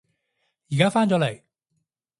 [0.71, 1.43] 而家返咗嚟